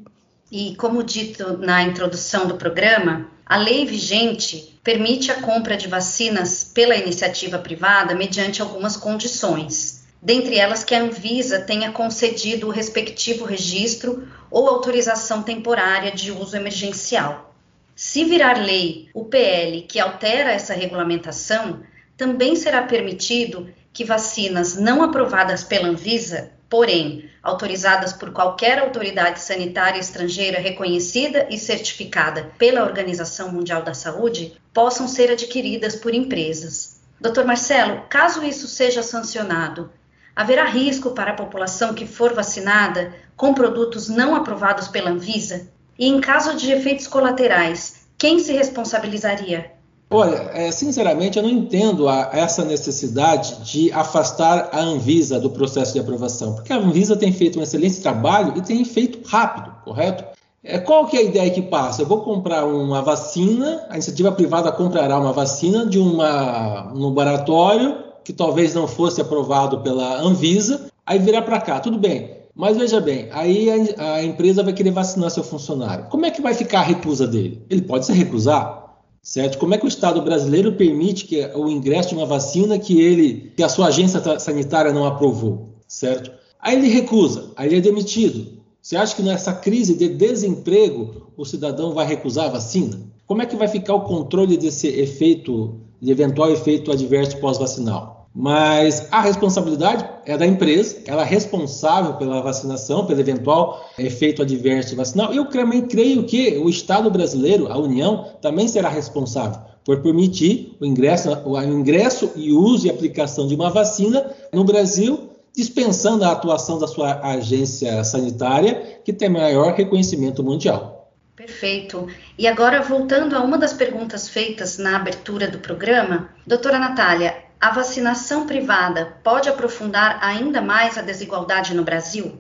E 0.53 0.77
como 0.77 1.03
dito 1.03 1.57
na 1.57 1.83
introdução 1.83 2.47
do 2.47 2.57
programa, 2.57 3.27
a 3.45 3.57
lei 3.57 3.87
vigente 3.87 4.79
permite 4.85 5.33
a 5.33 5.41
compra 5.41 5.77
de 5.77 5.89
vacinas 5.89 6.63
pela 6.63 6.95
iniciativa 6.95 7.59
privada 7.59 8.15
mediante 8.15 8.63
algumas 8.63 8.97
condições 8.97 10.03
dentre 10.23 10.57
elas 10.57 10.85
que 10.85 10.95
a 10.95 11.01
Anvisa 11.01 11.61
tenha 11.61 11.91
concedido 11.91 12.69
o 12.69 12.71
respectivo 12.71 13.45
registro 13.45 14.29
ou 14.49 14.69
autorização 14.69 15.43
temporária 15.43 16.13
de 16.13 16.31
uso 16.31 16.57
emergencial. 16.57 17.53
Se 17.97 18.25
virar 18.25 18.65
lei 18.65 19.09
o 19.13 19.25
PL 19.25 19.83
que 19.83 19.99
altera 19.99 20.53
essa 20.53 20.75
regulamentação, 20.75 21.81
também 22.17 22.55
será 22.55 22.83
permitido 22.83 23.69
que 23.93 24.05
vacinas 24.05 24.77
não 24.77 25.03
aprovadas 25.03 25.65
pela 25.65 25.89
Anvisa, 25.89 26.53
porém 26.73 27.29
autorizadas 27.43 28.15
por 28.15 28.33
qualquer 28.33 28.79
autoridade 28.79 29.43
sanitária 29.43 30.01
estrangeira 30.01 30.59
reconhecida 30.59 31.47
e 31.51 31.59
certificada 31.59 32.51
pela 32.57 32.83
Organização 32.83 33.53
Mundial 33.53 33.83
da 33.83 33.93
Saúde, 33.93 34.59
possam 34.73 35.07
ser 35.07 35.31
adquiridas 35.31 35.97
por 35.97 36.15
empresas. 36.15 37.03
Dr. 37.21 37.45
Marcelo, 37.45 38.05
caso 38.09 38.43
isso 38.43 38.67
seja 38.67 39.03
sancionado, 39.03 39.91
Haverá 40.35 40.65
risco 40.65 41.11
para 41.11 41.33
a 41.33 41.37
população 41.37 41.93
que 41.93 42.07
for 42.07 42.33
vacinada 42.33 43.15
com 43.37 43.53
produtos 43.53 44.09
não 44.09 44.35
aprovados 44.35 44.89
pela 44.89 45.11
Anvisa? 45.11 45.69
E 45.99 46.07
em 46.07 46.23
caso 46.23 46.57
de 46.57 46.73
efeitos 46.73 47.07
colaterais, 47.07 48.07
quem 48.17 48.39
se 48.39 48.51
responsabilizaria? 48.55 49.73
Olha, 50.13 50.51
é, 50.53 50.71
sinceramente, 50.71 51.39
eu 51.39 51.43
não 51.43 51.51
entendo 51.51 52.09
a, 52.09 52.29
essa 52.33 52.65
necessidade 52.65 53.65
de 53.65 53.91
afastar 53.93 54.69
a 54.71 54.81
Anvisa 54.81 55.41
do 55.41 55.49
processo 55.49 55.95
de 55.95 56.01
aprovação, 56.01 56.55
porque 56.55 56.73
a 56.73 56.77
Anvisa 56.77 57.17
tem 57.17 57.33
feito 57.33 57.59
um 57.59 57.63
excelente 57.63 58.01
trabalho 58.01 58.53
e 58.57 58.61
tem 58.61 58.85
feito 58.85 59.27
rápido, 59.27 59.75
correto? 59.85 60.25
É, 60.63 60.79
qual 60.79 61.07
que 61.07 61.17
é 61.17 61.21
a 61.21 61.25
ideia 61.25 61.51
que 61.51 61.63
passa? 61.63 62.03
Eu 62.03 62.07
vou 62.07 62.21
comprar 62.21 62.65
uma 62.65 63.03
vacina, 63.03 63.87
a 63.89 63.95
iniciativa 63.95 64.31
privada 64.31 64.71
comprará 64.71 65.19
uma 65.19 65.33
vacina 65.33 65.87
de 65.87 65.99
uma, 65.99 66.93
um 66.93 67.07
laboratório 67.07 67.97
que 68.23 68.33
talvez 68.33 68.75
não 68.75 68.87
fosse 68.87 69.21
aprovado 69.21 69.81
pela 69.81 70.21
Anvisa, 70.21 70.87
aí 71.05 71.19
virar 71.19 71.43
para 71.43 71.61
cá, 71.61 71.81
tudo 71.81 71.99
bem. 71.99 72.43
Mas 72.55 72.77
veja 72.77 73.01
bem, 73.01 73.29
aí 73.33 73.71
a, 73.99 74.15
a, 74.17 74.23
empresa 74.23 74.63
vai 74.63 74.75
querer 74.75 74.91
vacinar 74.91 75.31
seu 75.31 75.43
funcionário. 75.43 76.05
Como 76.11 76.27
é 76.27 76.31
que 76.31 76.43
vai 76.43 76.53
ficar 76.53 76.81
a 76.81 76.85
recusa 76.85 77.27
dele? 77.27 77.65
Ele 77.71 77.81
pode 77.81 78.05
se 78.05 78.13
recusar, 78.13 78.82
certo? 79.23 79.59
Como 79.59 79.75
é 79.75 79.79
que 79.79 79.85
o 79.85 79.89
Estado 79.89 80.21
brasileiro 80.21 80.73
permite 80.73 81.25
que 81.25 81.45
o 81.55 81.69
ingresso 81.69 82.11
de 82.11 82.17
uma 82.17 82.27
vacina 82.27 82.79
que 82.79 83.01
ele, 83.01 83.53
que 83.57 83.63
a 83.63 83.69
sua 83.69 83.87
agência 83.87 84.21
sanitária 84.39 84.93
não 84.93 85.05
aprovou, 85.05 85.69
certo? 85.87 86.31
Aí 86.61 86.77
ele 86.77 86.89
recusa, 86.89 87.53
aí 87.57 87.69
ele 87.69 87.77
é 87.77 87.81
demitido. 87.81 88.61
Você 88.81 88.97
acha 88.97 89.15
que 89.15 89.23
nessa 89.23 89.53
crise 89.53 89.95
de 89.95 90.09
desemprego 90.09 91.29
o 91.37 91.45
cidadão 91.45 91.95
vai 91.95 92.07
recusar 92.07 92.47
a 92.47 92.53
vacina? 92.53 93.01
Como 93.27 93.41
é 93.41 93.47
que 93.47 93.57
vai 93.57 93.69
ficar 93.69 93.95
o 93.95 94.03
controle 94.03 94.57
desse 94.57 94.89
efeito 94.89 95.81
de 96.03 96.11
eventual 96.11 96.51
efeito 96.51 96.91
adverso 96.91 97.39
pós-vacinal. 97.39 98.12
Mas 98.35 99.09
a 99.11 99.21
responsabilidade 99.21 100.09
é 100.25 100.39
da 100.39 100.47
empresa, 100.47 101.03
ela 101.07 101.23
é 101.23 101.27
responsável 101.27 102.15
pela 102.15 102.41
vacinação, 102.41 103.05
pelo 103.05 103.21
eventual 103.21 103.91
efeito 103.99 104.41
adverso 104.41 104.97
vacinal. 104.97 105.35
E 105.35 105.37
eu 105.37 105.45
também 105.45 105.83
creio 105.83 106.25
que 106.25 106.57
o 106.57 106.69
Estado 106.69 107.11
brasileiro, 107.11 107.71
a 107.71 107.77
União, 107.77 108.33
também 108.41 108.67
será 108.69 108.89
responsável 108.89 109.61
por 109.85 110.01
permitir 110.01 110.77
o 110.81 110.87
ingresso, 110.87 111.31
o 111.45 111.61
ingresso 111.61 112.31
e 112.37 112.53
uso 112.53 112.87
e 112.87 112.91
aplicação 112.91 113.47
de 113.47 113.55
uma 113.55 113.69
vacina 113.69 114.31
no 114.53 114.65
Brasil, 114.65 115.31
dispensando 115.55 116.25
a 116.25 116.33
atuação 116.33 116.79
da 116.79 116.87
sua 116.87 117.21
agência 117.21 118.03
sanitária, 118.05 119.01
que 119.05 119.13
tem 119.13 119.29
maior 119.29 119.75
reconhecimento 119.75 120.43
mundial. 120.43 121.11
Perfeito. 121.35 122.07
E 122.39 122.47
agora, 122.47 122.81
voltando 122.83 123.35
a 123.35 123.41
uma 123.41 123.59
das 123.59 123.73
perguntas 123.73 124.29
feitas 124.29 124.79
na 124.79 124.97
abertura 124.97 125.49
do 125.49 125.59
programa, 125.59 126.29
doutora 126.47 126.79
Natália, 126.79 127.35
a 127.63 127.71
vacinação 127.71 128.45
privada 128.45 129.17
pode 129.23 129.49
aprofundar 129.49 130.19
ainda 130.21 130.61
mais 130.61 130.99
a 130.99 131.01
desigualdade 131.01 131.73
no 131.77 131.85
Brasil? 131.85 132.33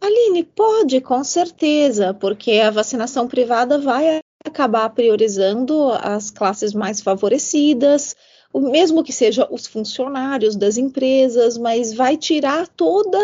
Aline, 0.00 0.44
pode, 0.44 1.00
com 1.00 1.24
certeza, 1.24 2.14
porque 2.14 2.52
a 2.52 2.70
vacinação 2.70 3.26
privada 3.26 3.80
vai 3.80 4.20
acabar 4.46 4.88
priorizando 4.90 5.90
as 5.94 6.30
classes 6.30 6.72
mais 6.72 7.00
favorecidas, 7.00 8.14
mesmo 8.54 9.02
que 9.02 9.12
sejam 9.12 9.48
os 9.50 9.66
funcionários 9.66 10.54
das 10.54 10.78
empresas, 10.78 11.58
mas 11.58 11.92
vai 11.92 12.16
tirar 12.16 12.68
toda 12.68 13.18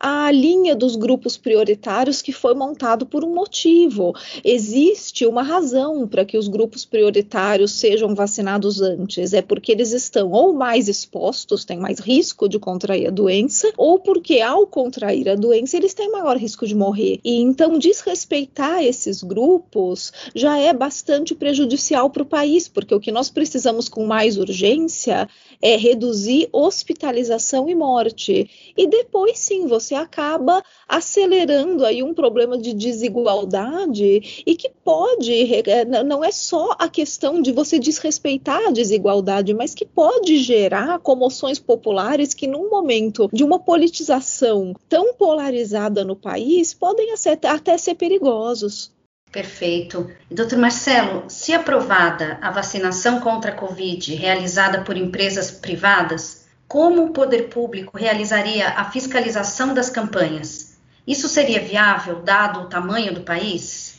a 0.00 0.32
linha 0.32 0.74
dos 0.74 0.96
grupos 0.96 1.36
prioritários 1.36 2.22
que 2.22 2.32
foi 2.32 2.54
montado 2.54 3.04
por 3.04 3.22
um 3.22 3.34
motivo. 3.34 4.14
Existe 4.42 5.26
uma 5.26 5.42
razão 5.42 6.08
para 6.08 6.24
que 6.24 6.38
os 6.38 6.48
grupos 6.48 6.86
prioritários 6.86 7.72
sejam 7.72 8.14
vacinados 8.14 8.80
antes, 8.80 9.34
é 9.34 9.42
porque 9.42 9.72
eles 9.72 9.92
estão 9.92 10.32
ou 10.32 10.54
mais 10.54 10.88
expostos, 10.88 11.66
têm 11.66 11.78
mais 11.78 11.98
risco 11.98 12.48
de 12.48 12.58
contrair 12.58 13.08
a 13.08 13.10
doença, 13.10 13.70
ou 13.76 13.98
porque 13.98 14.40
ao 14.40 14.66
contrair 14.66 15.28
a 15.28 15.34
doença 15.34 15.76
eles 15.76 15.92
têm 15.92 16.10
maior 16.10 16.38
risco 16.38 16.66
de 16.66 16.74
morrer. 16.74 17.20
E 17.22 17.40
então 17.40 17.78
desrespeitar 17.78 18.82
esses 18.82 19.22
grupos 19.22 20.12
já 20.34 20.58
é 20.58 20.72
bastante 20.72 21.34
prejudicial 21.34 22.08
para 22.08 22.22
o 22.22 22.26
país, 22.26 22.68
porque 22.68 22.94
o 22.94 23.00
que 23.00 23.12
nós 23.12 23.28
precisamos 23.28 23.88
com 23.88 24.06
mais 24.06 24.38
urgência 24.38 25.28
é 25.60 25.76
reduzir 25.76 26.48
hospitalização 26.52 27.68
e 27.68 27.74
morte. 27.74 28.48
E 28.76 28.86
depois 28.86 29.38
sim, 29.38 29.66
você 29.66 29.89
acaba 29.94 30.62
acelerando 30.88 31.84
aí 31.84 32.02
um 32.02 32.14
problema 32.14 32.58
de 32.58 32.72
desigualdade 32.72 34.42
e 34.46 34.54
que 34.54 34.70
pode, 34.84 35.32
é, 35.68 35.84
não 35.84 36.24
é 36.24 36.30
só 36.30 36.76
a 36.78 36.88
questão 36.88 37.40
de 37.40 37.52
você 37.52 37.78
desrespeitar 37.78 38.68
a 38.68 38.70
desigualdade, 38.70 39.54
mas 39.54 39.74
que 39.74 39.86
pode 39.86 40.38
gerar 40.38 40.98
comoções 40.98 41.58
populares 41.58 42.34
que 42.34 42.46
num 42.46 42.68
momento 42.68 43.28
de 43.32 43.44
uma 43.44 43.58
politização 43.58 44.74
tão 44.88 45.14
polarizada 45.14 46.04
no 46.04 46.16
país 46.16 46.74
podem 46.74 47.12
até 47.12 47.78
ser 47.78 47.94
perigosos. 47.94 48.92
Perfeito. 49.30 50.10
doutor 50.28 50.58
Marcelo, 50.58 51.24
se 51.28 51.52
aprovada 51.52 52.38
a 52.42 52.50
vacinação 52.50 53.20
contra 53.20 53.52
a 53.52 53.54
Covid 53.54 54.12
realizada 54.14 54.82
por 54.82 54.96
empresas 54.96 55.52
privadas, 55.52 56.39
como 56.70 57.06
o 57.06 57.10
poder 57.10 57.48
público 57.48 57.98
realizaria 57.98 58.68
a 58.68 58.84
fiscalização 58.84 59.74
das 59.74 59.90
campanhas? 59.90 60.74
Isso 61.04 61.28
seria 61.28 61.60
viável, 61.60 62.22
dado 62.22 62.60
o 62.60 62.66
tamanho 62.66 63.12
do 63.12 63.22
país? 63.22 63.96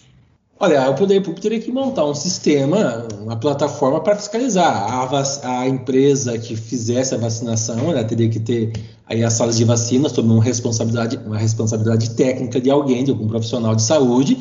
Olha, 0.57 0.89
o 0.89 0.95
poder 0.95 1.19
público 1.19 1.41
teria 1.41 1.59
que 1.59 1.69
montar 1.69 2.05
um 2.05 2.15
sistema, 2.15 3.09
uma 3.19 3.35
plataforma 3.35 3.99
para 3.99 4.15
fiscalizar. 4.15 4.89
A, 4.89 5.59
a, 5.59 5.67
empresa 5.67 6.37
que 6.37 6.55
fizesse 6.55 7.13
a 7.13 7.17
vacinação, 7.17 7.91
ela 7.91 8.05
teria 8.05 8.29
que 8.29 8.39
ter 8.39 8.71
aí 9.05 9.21
as 9.21 9.33
salas 9.33 9.57
de 9.57 9.65
vacina 9.65 10.07
sob 10.07 10.29
uma 10.29 10.41
responsabilidade, 10.41 11.19
uma 11.25 11.37
responsabilidade 11.37 12.11
técnica 12.11 12.61
de 12.61 12.71
alguém, 12.71 13.03
de 13.03 13.11
algum 13.11 13.27
profissional 13.27 13.75
de 13.75 13.81
saúde, 13.81 14.37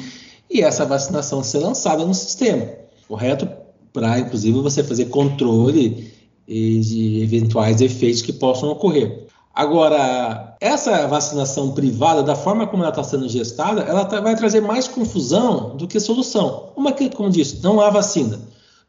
e 0.49 0.63
essa 0.63 0.87
vacinação 0.87 1.43
ser 1.43 1.59
lançada 1.59 2.05
no 2.05 2.15
sistema, 2.15 2.65
correto? 3.09 3.49
Para, 3.93 4.21
inclusive, 4.21 4.61
você 4.61 4.85
fazer 4.85 5.07
controle 5.07 6.20
de 6.51 7.23
eventuais 7.23 7.81
efeitos 7.81 8.23
que 8.23 8.33
possam 8.33 8.71
ocorrer. 8.71 9.27
Agora, 9.55 10.57
essa 10.61 11.07
vacinação 11.07 11.73
privada, 11.73 12.23
da 12.23 12.35
forma 12.35 12.67
como 12.67 12.83
ela 12.83 12.91
está 12.91 13.05
sendo 13.05 13.29
gestada, 13.29 13.83
ela 13.83 14.05
tá, 14.05 14.21
vai 14.21 14.35
trazer 14.37 14.61
mais 14.61 14.89
confusão 14.89 15.77
do 15.77 15.87
que 15.87 16.01
solução. 16.01 16.71
Uma 16.77 16.93
que, 16.93 17.11
como 17.11 17.31
disse, 17.31 17.63
não 17.63 17.81
há 17.81 17.91
vacina. 17.91 18.41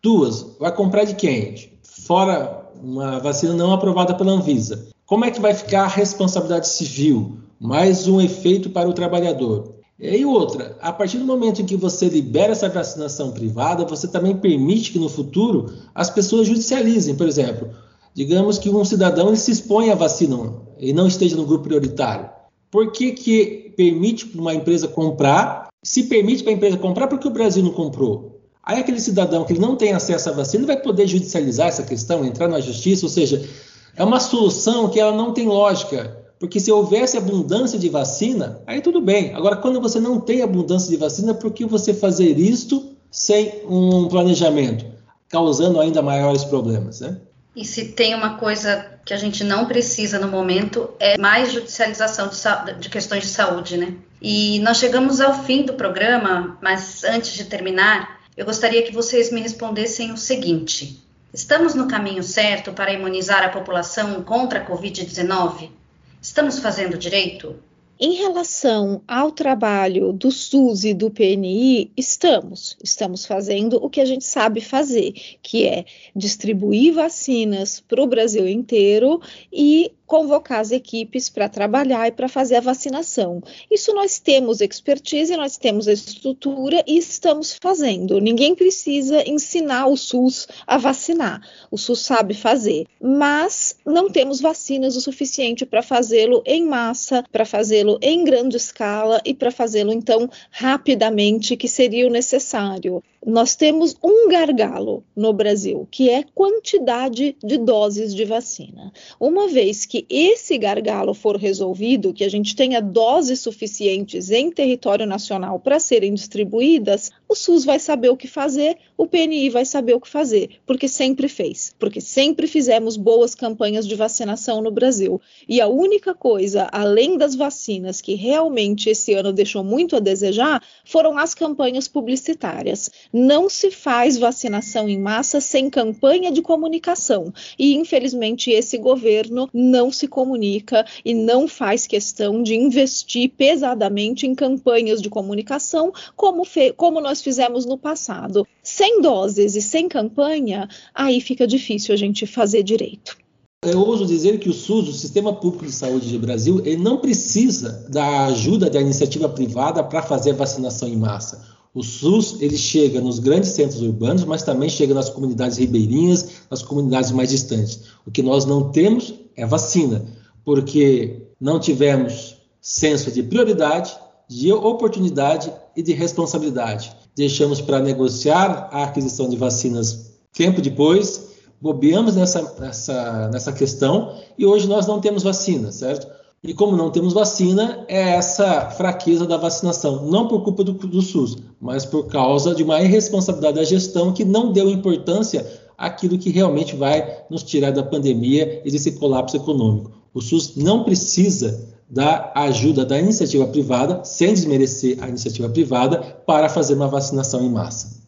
Duas, 0.02 0.46
vai 0.60 0.74
comprar 0.74 1.04
de 1.04 1.16
quem? 1.16 1.72
Fora 1.84 2.62
uma 2.82 3.20
vacina 3.20 3.54
não 3.54 3.74
aprovada 3.74 4.14
pela 4.14 4.32
Anvisa. 4.32 4.88
Como 5.06 5.26
é 5.26 5.32
que 5.32 5.42
vai 5.42 5.54
ficar 5.54 5.84
a 5.84 5.88
responsabilidade 5.88 6.68
civil? 6.68 7.38
Mais 7.60 8.08
um 8.08 8.20
efeito 8.20 8.70
para 8.70 8.90
o 8.90 8.94
trabalhador. 8.94 9.81
E 10.02 10.26
outra, 10.26 10.76
a 10.82 10.92
partir 10.92 11.20
do 11.20 11.26
momento 11.26 11.62
em 11.62 11.66
que 11.66 11.76
você 11.76 12.10
libera 12.10 12.54
essa 12.54 12.68
vacinação 12.68 13.32
privada, 13.32 13.86
você 13.86 14.08
também 14.08 14.36
permite 14.36 14.92
que 14.92 14.98
no 14.98 15.08
futuro 15.08 15.72
as 15.94 16.10
pessoas 16.10 16.48
judicializem. 16.48 17.14
Por 17.14 17.28
exemplo, 17.28 17.70
digamos 18.12 18.58
que 18.58 18.68
um 18.68 18.84
cidadão 18.84 19.36
se 19.36 19.52
expõe 19.52 19.92
à 19.92 19.96
vacina 19.96 20.56
e 20.80 20.92
não 20.92 21.06
esteja 21.06 21.36
no 21.36 21.46
grupo 21.46 21.66
prioritário. 21.66 22.28
Por 22.72 22.92
que, 22.92 23.12
que 23.12 23.74
permite 23.78 24.26
para 24.26 24.42
uma 24.42 24.56
empresa 24.56 24.88
comprar? 24.88 25.68
Se 25.84 26.04
permite 26.04 26.42
para 26.42 26.52
a 26.52 26.56
empresa 26.56 26.78
comprar, 26.78 27.06
porque 27.06 27.28
o 27.28 27.32
Brasil 27.32 27.62
não 27.62 27.72
comprou? 27.72 28.42
Aí 28.64 28.80
aquele 28.80 29.00
cidadão 29.00 29.44
que 29.44 29.54
não 29.54 29.76
tem 29.76 29.94
acesso 29.94 30.30
à 30.30 30.34
vacina 30.34 30.66
vai 30.66 30.78
poder 30.82 31.06
judicializar 31.06 31.68
essa 31.68 31.84
questão, 31.84 32.26
entrar 32.26 32.48
na 32.48 32.60
justiça, 32.60 33.06
ou 33.06 33.10
seja, 33.10 33.48
é 33.96 34.04
uma 34.04 34.20
solução 34.20 34.90
que 34.90 35.00
ela 35.00 35.16
não 35.16 35.32
tem 35.32 35.48
lógica. 35.48 36.21
Porque 36.42 36.60
se 36.60 36.72
houvesse 36.72 37.16
abundância 37.20 37.78
de 37.78 37.88
vacina, 37.88 38.64
aí 38.66 38.82
tudo 38.82 39.00
bem. 39.00 39.32
Agora, 39.36 39.58
quando 39.58 39.80
você 39.80 40.00
não 40.00 40.20
tem 40.20 40.42
abundância 40.42 40.90
de 40.90 40.98
vacina, 40.98 41.36
por 41.36 41.54
que 41.54 41.68
você 41.68 41.94
fazer 41.94 42.36
isto 42.36 42.96
sem 43.12 43.62
um 43.70 44.08
planejamento, 44.08 44.84
causando 45.30 45.80
ainda 45.80 46.02
maiores 46.02 46.44
problemas, 46.44 47.00
né? 47.00 47.20
E 47.56 47.64
se 47.64 47.90
tem 47.90 48.16
uma 48.16 48.40
coisa 48.40 48.84
que 49.06 49.14
a 49.14 49.18
gente 49.18 49.44
não 49.44 49.68
precisa 49.68 50.18
no 50.18 50.30
momento 50.30 50.90
é 51.00 51.16
mais 51.16 51.52
judicialização 51.52 52.28
de, 52.28 52.80
de, 52.80 52.90
questões 52.90 53.22
de 53.22 53.30
saúde, 53.30 53.78
né? 53.78 53.94
E 54.20 54.60
nós 54.62 54.78
chegamos 54.78 55.22
ao 55.22 55.44
fim 55.44 55.62
do 55.62 55.76
programa, 55.76 56.58
mas 56.60 57.04
antes 57.04 57.34
de 57.34 57.46
terminar, 57.46 58.20
eu 58.36 58.48
gostaria 58.48 58.82
que 58.82 58.92
vocês 58.92 59.32
me 59.32 59.42
respondessem 59.42 60.12
o 60.12 60.18
seguinte: 60.18 61.06
estamos 61.32 61.76
no 61.76 61.88
caminho 61.88 62.24
certo 62.24 62.72
para 62.72 62.92
imunizar 62.92 63.44
a 63.44 63.50
população 63.50 64.24
contra 64.24 64.58
a 64.58 64.66
Covid-19? 64.66 65.81
Estamos 66.22 66.60
fazendo 66.60 67.00
direito? 67.00 67.56
Em 68.00 68.14
relação 68.14 69.02
ao 69.08 69.32
trabalho 69.32 70.14
do 70.14 70.32
SUS 70.32 70.84
e 70.84 70.94
do 70.94 71.10
PNI, 71.10 71.92
estamos. 71.98 72.78
Estamos 72.84 73.26
fazendo 73.26 73.84
o 73.84 73.90
que 73.90 74.00
a 74.00 74.06
gente 74.06 74.24
sabe 74.24 74.62
fazer, 74.62 75.14
que 75.42 75.66
é 75.66 75.84
distribuir 76.16 76.94
vacinas 76.94 77.80
para 77.80 78.02
o 78.02 78.08
Brasil 78.08 78.48
inteiro 78.48 79.20
e 79.52 79.94
convocar 80.12 80.60
as 80.60 80.72
equipes 80.72 81.30
para 81.30 81.48
trabalhar 81.48 82.06
e 82.06 82.12
para 82.12 82.28
fazer 82.28 82.58
a 82.58 82.60
vacinação. 82.60 83.42
Isso 83.72 83.94
nós 83.94 84.20
temos 84.20 84.60
expertise, 84.60 85.38
nós 85.38 85.56
temos 85.56 85.88
a 85.88 85.94
estrutura 85.94 86.84
e 86.86 86.98
estamos 86.98 87.58
fazendo. 87.62 88.20
Ninguém 88.20 88.54
precisa 88.54 89.24
ensinar 89.26 89.88
o 89.88 89.96
SUS 89.96 90.50
a 90.68 90.78
vacinar. 90.78 91.40
O 91.72 91.78
SUS 91.78 92.02
sabe 92.02 92.34
fazer, 92.34 92.88
mas 93.02 93.78
não 93.86 94.10
temos 94.10 94.42
vacinas 94.42 94.98
o 94.98 95.02
suficiente 95.02 95.66
para 95.66 95.82
fazê-lo 95.82 96.44
em 96.46 96.66
massa, 96.66 97.24
para 97.32 97.46
fazê-lo 97.46 97.98
em 98.02 98.26
grande 98.26 98.58
escala 98.58 99.22
e 99.24 99.34
para 99.34 99.50
fazê-lo 99.50 99.94
então 99.94 100.30
rapidamente, 100.50 101.56
que 101.56 101.70
seria 101.70 102.06
o 102.06 102.12
necessário 102.12 103.02
nós 103.26 103.56
temos 103.56 103.96
um 104.04 104.28
gargalo 104.28 105.04
no 105.16 105.32
Brasil, 105.32 105.88
que 105.92 106.10
é 106.10 106.24
quantidade 106.34 107.36
de 107.44 107.58
doses 107.58 108.16
de 108.16 108.26
vacina. 108.26 108.92
Uma 109.20 109.48
vez 109.48 109.86
que 109.86 110.06
esse 110.10 110.58
gargalo 110.58 111.14
for 111.14 111.38
resolvido, 111.38 112.14
que 112.14 112.24
a 112.24 112.30
gente 112.30 112.56
tenha 112.56 112.82
doses 112.82 113.40
suficientes 113.40 114.32
em 114.32 114.50
território 114.50 115.06
nacional 115.06 115.60
para 115.60 115.80
serem 115.80 116.16
distribuídas, 116.16 117.12
o 117.30 117.36
SUS 117.36 117.64
vai 117.64 117.80
saber 117.80 118.10
o 118.10 118.18
que 118.18 118.28
fazer, 118.28 118.78
o 118.98 119.06
PNI 119.06 119.50
vai 119.50 119.66
saber 119.66 119.94
o 119.94 120.02
que 120.02 120.10
fazer, 120.10 120.60
porque 120.66 120.88
sempre 120.88 121.28
fez, 121.28 121.76
porque 121.78 122.02
sempre 122.02 122.48
fizemos 122.48 122.98
boas 122.98 123.36
campanhas 123.36 123.88
de 123.88 123.96
vacinação 123.96 124.62
no 124.62 124.72
Brasil. 124.72 125.22
E 125.48 125.62
a 125.62 125.68
única 125.68 126.16
coisa, 126.16 126.68
além 126.72 127.18
das 127.18 127.36
vacinas, 127.36 128.02
que 128.02 128.16
realmente 128.16 128.90
esse 128.90 129.14
ano 129.14 129.32
deixou 129.32 129.64
muito 129.64 129.96
a 129.96 130.00
desejar, 130.00 130.64
foram 130.84 131.18
as 131.18 131.36
campanhas 131.36 131.88
publicitárias 131.88 132.90
não 133.12 133.50
se 133.50 133.72
faz 133.72 134.18
vacinação 134.18 134.88
em 134.88 135.00
massa 135.00 135.42
sem 135.42 135.70
campanha 135.70 136.32
de 136.32 136.42
comunicação. 136.42 137.34
E, 137.58 137.76
infelizmente, 137.76 138.52
esse 138.52 138.78
governo 138.78 139.50
não 139.54 139.92
se 139.92 140.08
comunica 140.08 140.86
e 141.04 141.14
não 141.14 141.48
faz 141.48 141.88
questão 141.88 142.42
de 142.42 142.56
investir 142.56 143.32
pesadamente 143.38 144.26
em 144.26 144.36
campanhas 144.36 145.02
de 145.02 145.10
comunicação, 145.10 145.92
como, 146.16 146.44
como 146.76 147.02
nós 147.02 147.22
fizemos 147.22 147.66
no 147.66 147.78
passado. 147.78 148.48
Sem 148.64 149.02
doses 149.02 149.56
e 149.56 149.62
sem 149.62 149.88
campanha, 149.88 150.68
aí 150.94 151.20
fica 151.20 151.48
difícil 151.48 151.94
a 151.94 151.98
gente 151.98 152.26
fazer 152.26 152.64
direito. 152.64 153.18
Eu 153.64 153.80
ouso 153.80 154.08
dizer 154.08 154.40
que 154.40 154.50
o 154.50 154.54
SUS, 154.54 154.90
o 154.90 154.94
Sistema 154.94 155.34
Público 155.34 155.68
de 155.68 155.72
Saúde 155.72 156.12
do 156.12 156.18
Brasil, 156.18 156.62
ele 156.66 156.82
não 156.82 156.98
precisa 156.98 157.86
da 157.90 158.26
ajuda 158.26 158.72
da 158.72 158.82
iniciativa 158.82 159.30
privada 159.30 159.84
para 159.84 160.02
fazer 160.02 160.34
vacinação 160.34 160.88
em 160.88 160.98
massa. 160.98 161.61
O 161.74 161.84
SUS 161.84 162.42
ele 162.42 162.58
chega 162.58 163.00
nos 163.00 163.20
grandes 163.20 163.52
centros 163.52 163.82
urbanos, 163.82 164.26
mas 164.26 164.44
também 164.44 164.68
chega 164.68 164.94
nas 164.94 165.10
comunidades 165.10 165.58
ribeirinhas, 165.58 166.28
nas 166.50 166.62
comunidades 166.62 167.12
mais 167.12 167.30
distantes. 167.30 167.84
O 168.06 168.12
que 168.12 168.22
nós 168.22 168.46
não 168.46 168.72
temos 168.72 169.14
é 169.36 169.46
vacina, 169.46 170.04
porque 170.44 171.28
não 171.40 171.60
tivemos 171.60 172.38
senso 172.60 173.10
de 173.12 173.24
prioridade, 173.24 173.98
de 174.28 174.52
oportunidade 174.52 175.52
e 175.76 175.82
de 175.82 175.94
responsabilidade. 175.94 176.96
Deixamos 177.16 177.62
para 177.62 177.80
negociar 177.80 178.70
a 178.72 178.84
aquisição 178.84 179.30
de 179.30 179.38
vacinas 179.38 180.12
tempo 180.34 180.62
depois, 180.62 181.32
bobeamos 181.60 182.16
nessa, 182.16 182.56
nessa, 182.60 183.30
nessa 183.30 183.52
questão 183.52 184.18
e 184.38 184.46
hoje 184.46 184.68
nós 184.68 184.88
não 184.88 185.00
temos 185.00 185.24
vacina, 185.24 185.72
certo? 185.72 186.08
E 186.44 186.56
como 186.56 186.76
não 186.76 186.90
temos 186.90 187.14
vacina, 187.14 187.86
é 187.88 188.16
essa 188.16 188.72
fraqueza 188.72 189.28
da 189.28 189.38
vacinação, 189.38 190.08
não 190.08 190.28
por 190.28 190.44
culpa 190.44 190.64
do, 190.64 190.74
do 190.74 191.00
SUS, 191.00 191.38
mas 191.60 191.86
por 191.86 192.08
causa 192.08 192.56
de 192.56 192.64
uma 192.64 192.82
irresponsabilidade 192.82 193.58
da 193.58 193.64
gestão 193.64 194.12
que 194.12 194.26
não 194.26 194.52
deu 194.52 194.68
importância 194.68 195.46
àquilo 195.78 196.18
que 196.18 196.32
realmente 196.32 196.76
vai 196.76 197.26
nos 197.30 197.44
tirar 197.44 197.70
da 197.70 197.84
pandemia 197.84 198.60
e 198.66 198.72
desse 198.72 198.94
colapso 198.94 199.38
econômico. 199.38 199.92
O 200.16 200.20
SUS 200.20 200.56
não 200.56 200.84
precisa 200.84 201.70
da 201.88 202.32
ajuda 202.34 202.86
da 202.86 202.98
iniciativa 202.98 203.46
privada, 203.46 204.04
sem 204.04 204.34
desmerecer 204.34 204.98
a 205.00 205.08
iniciativa 205.08 205.48
privada, 205.48 206.00
para 206.26 206.50
fazer 206.50 206.74
uma 206.74 206.88
vacinação 206.88 207.44
em 207.44 207.50
massa. 207.50 208.02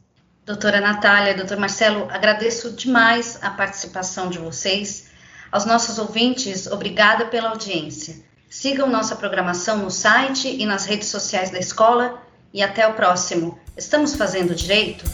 Doutora 0.43 0.81
Natália, 0.81 1.35
doutor 1.35 1.57
Marcelo, 1.57 2.07
agradeço 2.09 2.71
demais 2.71 3.37
a 3.43 3.51
participação 3.51 4.29
de 4.29 4.39
vocês. 4.39 5.12
Aos 5.53 5.65
nossos 5.65 5.99
ouvintes, 5.99 6.65
obrigada 6.65 7.27
pela 7.27 7.49
audiência. 7.49 8.15
Sigam 8.49 8.89
nossa 8.89 9.15
programação 9.15 9.77
no 9.77 9.91
site 9.91 10.47
e 10.47 10.65
nas 10.65 10.85
redes 10.85 11.09
sociais 11.09 11.51
da 11.51 11.59
escola 11.59 12.19
e 12.51 12.63
até 12.63 12.87
o 12.87 12.95
próximo. 12.95 13.59
Estamos 13.77 14.15
fazendo 14.15 14.55
direito? 14.55 15.05